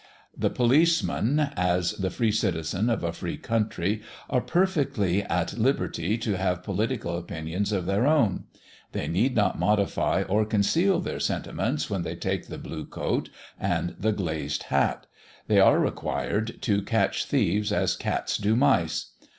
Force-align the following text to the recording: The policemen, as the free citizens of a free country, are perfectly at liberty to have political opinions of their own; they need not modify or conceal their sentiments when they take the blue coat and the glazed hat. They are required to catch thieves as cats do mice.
The 0.35 0.49
policemen, 0.49 1.51
as 1.55 1.91
the 1.91 2.09
free 2.09 2.31
citizens 2.31 2.89
of 2.89 3.03
a 3.03 3.13
free 3.13 3.37
country, 3.37 4.01
are 4.31 4.41
perfectly 4.41 5.21
at 5.21 5.59
liberty 5.59 6.17
to 6.17 6.37
have 6.37 6.63
political 6.63 7.19
opinions 7.19 7.71
of 7.71 7.85
their 7.85 8.07
own; 8.07 8.45
they 8.93 9.07
need 9.07 9.35
not 9.35 9.59
modify 9.59 10.23
or 10.23 10.43
conceal 10.43 11.01
their 11.01 11.19
sentiments 11.19 11.87
when 11.87 12.01
they 12.01 12.15
take 12.15 12.47
the 12.47 12.57
blue 12.57 12.85
coat 12.87 13.29
and 13.59 13.93
the 13.99 14.11
glazed 14.11 14.63
hat. 14.73 15.05
They 15.45 15.59
are 15.59 15.77
required 15.79 16.59
to 16.63 16.81
catch 16.81 17.25
thieves 17.25 17.71
as 17.71 17.95
cats 17.95 18.37
do 18.37 18.55
mice. 18.55 19.11